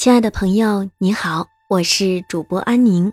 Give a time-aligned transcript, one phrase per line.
[0.00, 3.12] 亲爱的朋友，你好，我是主播安宁，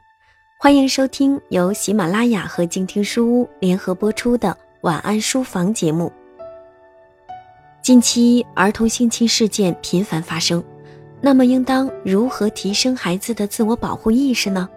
[0.58, 6.10] 欢迎收听由喜马拉雅和静听书屋联合播出的晚安书房节目。
[7.82, 10.64] 近期儿童性侵事件频繁发生，
[11.20, 14.70] 那么应当如何提升孩子的自我保护意识呢？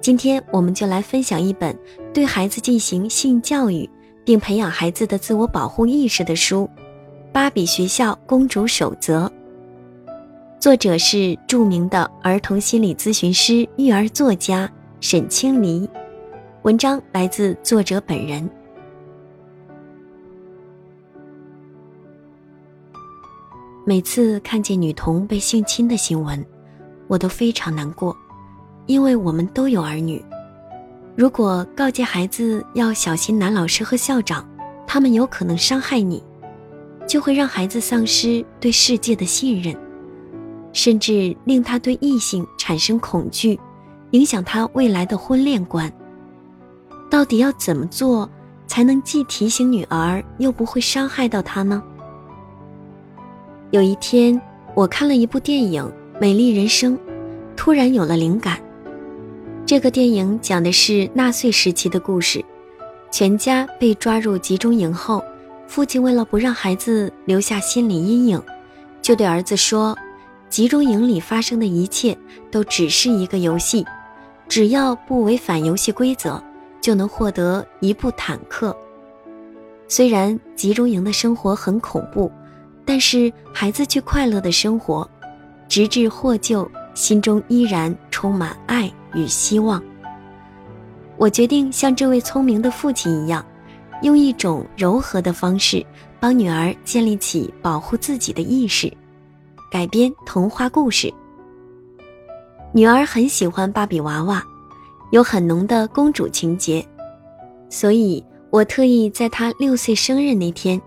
[0.00, 1.78] 今天我们就来分享一本
[2.12, 3.88] 对孩子进行性教育
[4.24, 6.68] 并培养孩子的自我保护意识的书
[7.32, 9.26] 《芭比学校公主守则》。
[10.60, 14.68] 作者是著名的儿童心理咨询师、育儿作家
[15.00, 15.88] 沈清黎，
[16.62, 18.50] 文章来自作者本人。
[23.86, 26.44] 每次看见女童被性侵的新闻，
[27.06, 28.14] 我都非常难过，
[28.86, 30.20] 因为我们都有儿女。
[31.14, 34.44] 如果告诫孩子要小心男老师和校长，
[34.88, 36.20] 他们有可能伤害你，
[37.06, 39.87] 就会让孩子丧失对世界的信任。
[40.72, 43.58] 甚至令他对异性产生恐惧，
[44.10, 45.92] 影响他未来的婚恋观。
[47.10, 48.28] 到底要怎么做
[48.66, 51.82] 才能既提醒女儿又不会伤害到她呢？
[53.70, 54.40] 有一天，
[54.74, 55.82] 我看了一部电影
[56.20, 56.96] 《美丽人生》，
[57.56, 58.58] 突然有了灵感。
[59.66, 62.44] 这个电影讲的是纳粹时期的故事，
[63.10, 65.22] 全家被抓入集中营后，
[65.66, 68.42] 父亲为了不让孩子留下心理阴影，
[69.02, 69.96] 就对儿子说。
[70.48, 72.16] 集中营里发生的一切
[72.50, 73.84] 都只是一个游戏，
[74.48, 76.42] 只要不违反游戏规则，
[76.80, 78.76] 就能获得一部坦克。
[79.86, 82.30] 虽然集中营的生活很恐怖，
[82.84, 85.08] 但是孩子却快乐的生活，
[85.68, 89.82] 直至获救，心中依然充满爱与希望。
[91.16, 93.44] 我决定像这位聪明的父亲一样，
[94.02, 95.84] 用一种柔和的方式，
[96.18, 98.92] 帮女儿建立起保护自己的意识。
[99.70, 101.12] 改编童话故事。
[102.72, 104.42] 女儿很喜欢芭比娃娃，
[105.10, 106.86] 有很浓的公主情节，
[107.68, 110.80] 所以我特意在她六岁生日那天，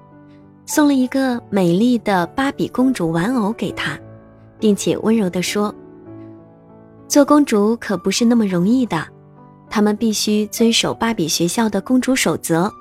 [0.66, 3.97] 送了一个美丽的芭比公主玩偶给她，
[4.59, 5.74] 并且温柔地说
[7.08, 9.06] ：“做公主可不是那么容易的，
[9.69, 12.72] 她们必须遵守芭比学校的公主守则，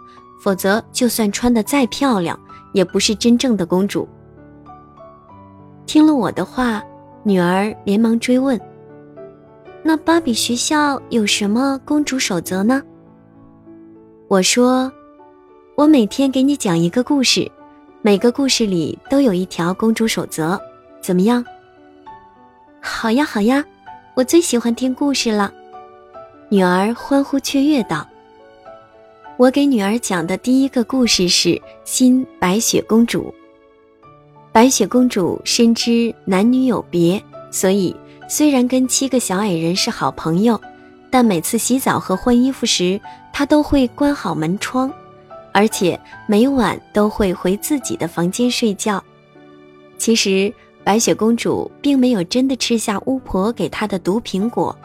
[0.43, 2.39] 否则就算穿得再漂亮，
[2.73, 4.09] 也不是真正的公主。”
[5.91, 6.81] 听了我的话，
[7.25, 8.57] 女儿连忙追问
[9.83, 12.81] ：“那芭比学校有什么公主守则呢？”
[14.31, 14.93] 我说
[15.75, 17.51] ：“我每天给你讲一个故事，
[18.03, 20.57] 每个故事里都有一条公主守则，
[21.03, 21.45] 怎么样
[22.81, 23.65] ？”“好呀，好呀，
[24.15, 25.53] 我最喜欢听故事了。”
[26.51, 28.07] 女儿欢呼雀跃道。
[29.37, 33.35] 我给女儿讲的第一个故事是新白雪公主。
[34.61, 37.19] 白雪公主深知男女有别，
[37.51, 37.97] 所以
[38.29, 40.61] 虽然跟七个小矮人是好朋友，
[41.11, 43.01] 但每次洗澡和换衣服时，
[43.33, 44.93] 她都会关好门窗，
[45.55, 49.03] 而且每晚都会回自己的房间睡觉。
[49.97, 50.53] 其实，
[50.85, 54.77] 白雪公主并没有真的吃下巫婆给她的毒苹果，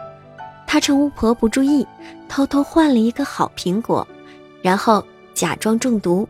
[0.66, 1.86] 她趁巫婆不注意，
[2.30, 4.08] 偷偷换了一个好苹果，
[4.62, 6.26] 然后假装中毒。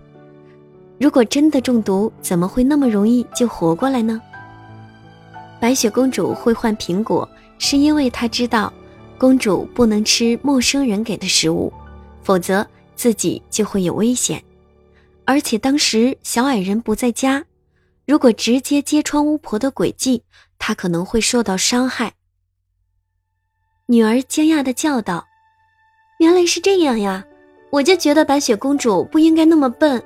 [0.97, 4.22] 如果真的中毒，怎么会那么容易就活过来呢？
[5.59, 7.28] 白雪公主会换苹果，
[7.59, 8.72] 是因为她知道，
[9.17, 11.72] 公主不能吃陌生人给的食物，
[12.23, 14.41] 否则自己就会有危险。
[15.25, 17.44] 而且当时小矮人不在家，
[18.05, 20.23] 如果直接揭穿巫婆的诡计，
[20.57, 22.13] 她可能会受到伤害。
[23.88, 25.25] 女儿惊讶地叫道
[26.19, 27.25] ：“原来是这样呀！
[27.72, 30.01] 我就觉得白雪公主不应该那么笨。”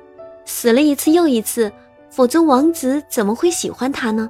[0.50, 1.70] 死了一次又一次，
[2.10, 4.28] 否则王子怎么会喜欢她呢？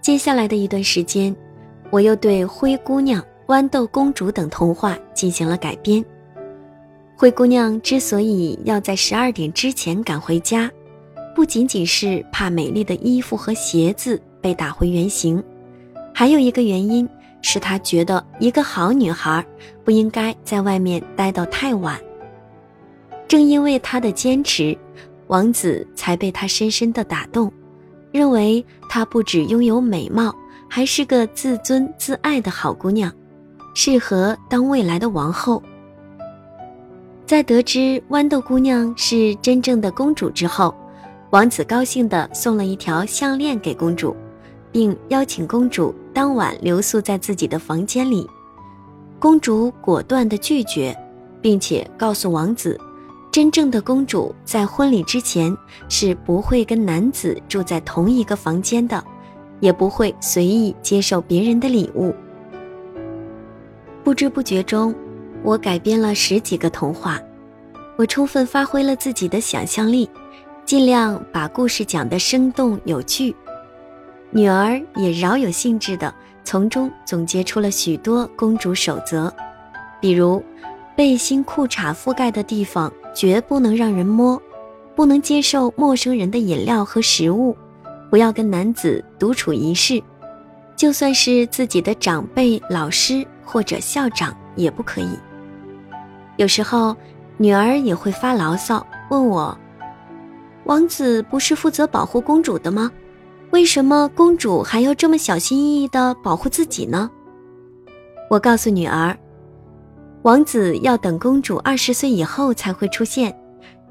[0.00, 1.36] 接下来的一段时间，
[1.90, 6.02] 我又对《灰姑娘》《豌豆公主》等童话进行了改编。
[7.14, 10.68] 灰姑娘之所以要在十二点之前赶回家，
[11.34, 15.40] 不仅仅是怕美丽的衣服和鞋子被打回原形，
[16.14, 17.06] 还有一个原因
[17.42, 19.44] 是她觉得一个好女孩
[19.84, 22.00] 不应该在外面待到太晚。
[23.32, 24.76] 正因为她的坚持，
[25.28, 27.50] 王子才被她深深的打动，
[28.10, 30.34] 认为她不只拥有美貌，
[30.68, 33.10] 还是个自尊自爱的好姑娘，
[33.74, 35.62] 适合当未来的王后。
[37.24, 40.74] 在得知豌豆姑娘是真正的公主之后，
[41.30, 44.14] 王子高兴地送了一条项链给公主，
[44.70, 48.28] 并邀请公主当晚留宿在自己的房间里。
[49.18, 50.94] 公主果断地拒绝，
[51.40, 52.78] 并且告诉王子。
[53.32, 55.56] 真正的公主在婚礼之前
[55.88, 59.02] 是不会跟男子住在同一个房间的，
[59.58, 62.14] 也不会随意接受别人的礼物。
[64.04, 64.94] 不知不觉中，
[65.42, 67.18] 我改编了十几个童话。
[67.96, 70.10] 我充分发挥了自己的想象力，
[70.66, 73.34] 尽量把故事讲得生动有趣。
[74.30, 76.12] 女儿也饶有兴致地
[76.44, 79.32] 从中总结出了许多公主守则，
[80.02, 80.42] 比如，
[80.94, 84.40] 背心裤衩覆盖的地方绝不能让人摸，
[84.94, 87.56] 不能接受陌生人的饮料和食物，
[88.10, 90.02] 不要跟男子独处一室，
[90.76, 95.18] 就算是自己的长辈、老师或者校长也不可以。
[96.36, 96.96] 有时候。
[97.38, 99.58] 女儿也会发牢骚，问我
[100.64, 102.92] ：“王子不是负责保护公主的吗？
[103.50, 107.10] 为什么公主还要这么小心翼翼地保护自己呢？”
[108.30, 109.16] 我告诉女儿
[110.22, 113.36] ：“王子要等公主二十岁以后才会出现，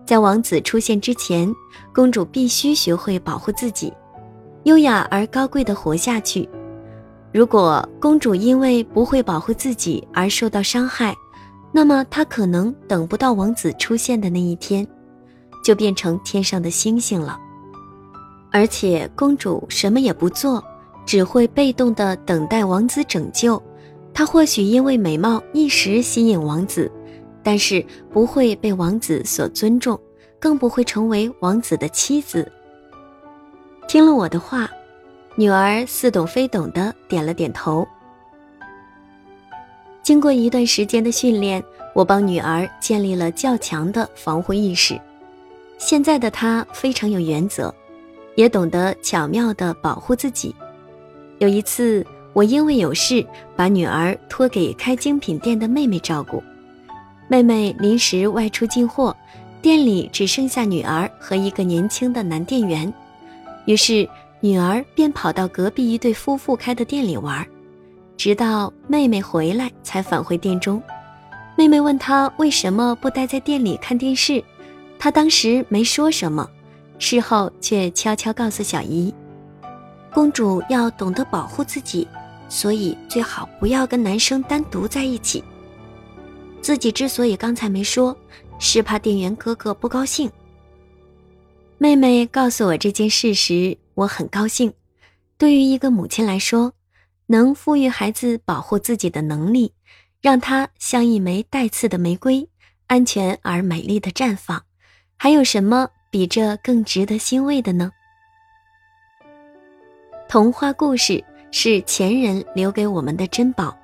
[0.06, 1.54] 在王子出现之前，
[1.94, 3.92] 公主必须学会保护自己，
[4.64, 6.48] 优雅而高贵的活下去。
[7.34, 11.14] 如果公主因为不会保护自己而受到伤害，”
[11.74, 14.86] 那么她可能等不到王子出现的那一天，
[15.64, 17.38] 就变成天上的星星了。
[18.52, 20.64] 而且公主什么也不做，
[21.06, 23.62] 只会被动的等待王子拯救。
[24.14, 26.92] 她或许因为美貌一时吸引王子，
[27.42, 30.00] 但是不会被王子所尊重，
[30.40, 32.50] 更不会成为王子的妻子。
[33.88, 34.70] 听了我的话，
[35.36, 37.88] 女儿似懂非懂的点了点头。
[40.04, 41.64] 经过一段时间的训练，
[41.94, 45.00] 我帮女儿建立了较强的防护意识。
[45.78, 47.74] 现在的她非常有原则，
[48.36, 50.56] 也懂得巧妙的保护自己。
[51.40, 53.26] 有一次，我因为有事，
[53.56, 56.42] 把女儿托给开精品店的妹妹照顾。
[57.28, 59.16] 妹妹临时外出进货，
[59.62, 62.92] 店里只剩下女儿和一个年轻的男店员，
[63.66, 64.08] 于是
[64.40, 67.46] 女儿便跑到隔壁一对夫妇开的店里玩。
[68.18, 70.82] 直到妹妹回来，才返回店中。
[71.58, 74.44] 妹妹问他为什么不待在店里看电视，
[74.98, 76.50] 他当时没说什么，
[76.98, 79.14] 事后却悄悄告诉小姨
[80.14, 82.08] ：“公主要懂得保护自己，
[82.52, 85.42] 所以最好不要跟男生单独在一起。”
[86.62, 88.16] 自己之所以刚才没说，
[88.60, 90.30] 是怕店员哥哥不高兴。
[91.78, 94.72] 妹妹告诉我这件事时，我很高兴。
[95.38, 96.74] 对于一个母亲来说，
[97.26, 99.74] 能赋予孩子保护自己的能力，
[100.22, 102.48] 让他像一枚带刺的玫瑰，
[102.86, 104.62] 安全而美丽的绽放，
[105.18, 107.90] 还有什么比这更值得欣慰的呢？
[110.30, 113.76] 童话故事是前人留给我们的珍宝，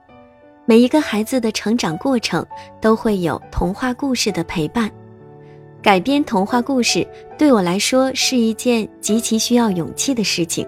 [0.65, 2.45] 每一个孩子的成长过程
[2.81, 4.89] 都会有童话故事的陪伴。
[5.81, 10.67] 改编童话故事对我来说是一件极其需要勇气的事情，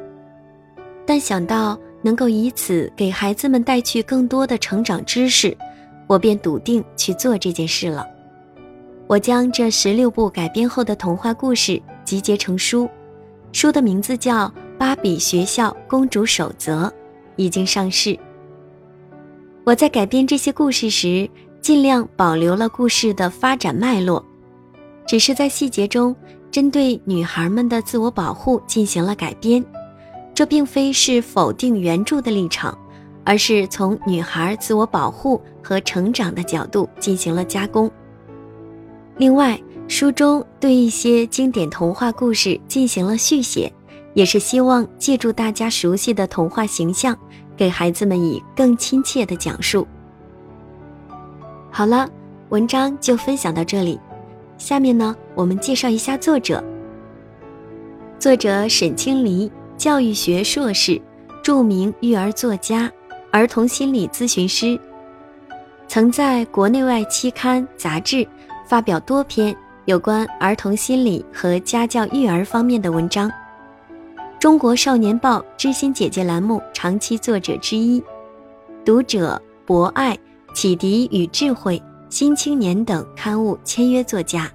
[1.05, 1.77] 但想到。
[2.01, 5.53] 能够以此给孩子们带去更多的成长知识，
[6.07, 8.07] 我便笃定去做这件事了。
[9.05, 12.89] 我将这十六部改编后的童话故事集结成书，
[13.51, 14.47] 书的名字叫
[14.79, 16.85] 《芭比学校公主守则》，
[17.35, 18.17] 已经上市。
[19.65, 21.29] 我在改编这些故事时，
[21.59, 24.23] 尽量保留了故事的发展脉络，
[25.05, 26.15] 只是在细节中
[26.49, 29.63] 针对女孩们的自我保护进行了改编。
[30.33, 32.75] 这并非是否定原著的立场，
[33.25, 37.91] 而是从女孩自我保护和成长的角度进行了加工。
[39.17, 43.69] 另外，书中对一些经典童话故事进行了续写，
[44.13, 47.17] 也是希望借助大家熟悉的童话形象，
[47.55, 49.87] 给孩子们以更亲切的讲述。
[51.71, 52.09] 好了，
[52.49, 53.99] 文章就分享到这里，
[54.57, 56.63] 下面呢，我们介绍一下作者。
[58.17, 59.51] 作者沈清黎。
[59.77, 61.01] 教育学硕士，
[61.41, 62.91] 著名育儿作家，
[63.31, 64.77] 儿童心理咨询师，
[65.87, 68.27] 曾在国内外期刊杂志
[68.67, 73.31] 发表多篇有关儿童心理和家教育儿方面的文章。
[74.39, 78.01] 中国少年报知心姐姐栏目长期作者之一，
[78.85, 80.17] 读者、博爱、
[80.53, 84.49] 启迪与智慧、新青年等刊物签约作家。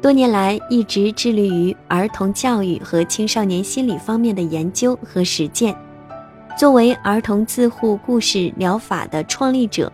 [0.00, 5.76] 多年来一直致力于儿童教育和青少年心理方面的研究和实践。
[6.58, 9.92] 作为儿童自护故事疗法的创立者，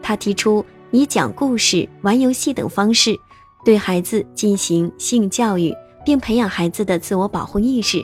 [0.00, 3.18] 他提出以讲故事、玩游戏等方式
[3.64, 8.00] 对孩子进行性教育，并培养孩子的自我保护意识。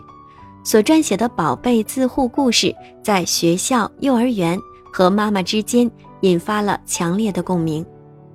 [0.65, 4.59] 所撰写的宝贝自护故事在学校、幼儿园
[4.93, 5.89] 和妈妈之间
[6.23, 7.87] 引发了强烈的共鸣。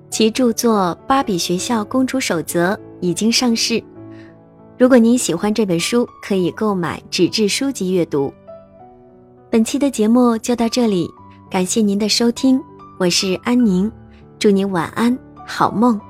[0.09, 2.74] 其著作《芭比学校公主守则》。
[3.01, 3.81] 已经上市。
[4.77, 8.33] 如果您喜欢这本书，可以购买纸质书籍阅读。
[9.50, 11.09] 本期的节目就到这里，
[11.50, 12.62] 感谢您的收听，
[12.98, 13.89] 我是安宁，
[14.38, 16.08] 祝您晚安，好梦。